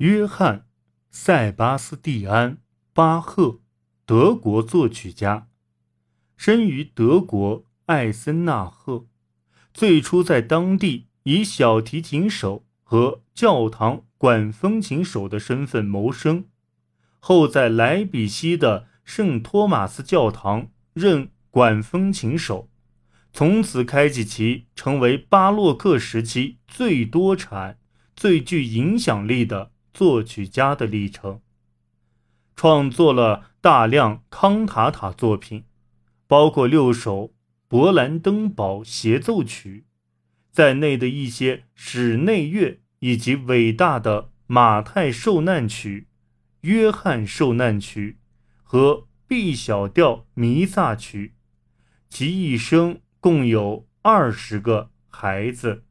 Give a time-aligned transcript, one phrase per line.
[0.00, 0.56] 约翰·
[1.10, 2.52] 塞巴斯蒂安·
[2.94, 3.60] 巴赫，
[4.06, 5.48] 德国作曲家，
[6.38, 9.04] 生于德国艾森纳赫。
[9.74, 16.46] 最初在当地以小提琴手和教堂管风琴手的身份谋生，
[17.18, 22.70] 后在莱比锡的圣托马斯教堂任管风琴手，
[23.34, 27.78] 从此开启其成为巴洛克时期最多产、
[28.16, 31.42] 最具影响力的作曲家的历程。
[32.56, 35.64] 创作了大量康塔塔作品，
[36.26, 37.34] 包括六首。
[37.68, 39.84] 勃兰登堡协奏曲
[40.50, 46.08] 在内的一些室内乐，以及伟大的马太受难曲、
[46.62, 48.18] 约翰受难曲
[48.64, 51.34] 和 B 小调弥撒曲，
[52.08, 55.84] 其一生共有二十个孩子。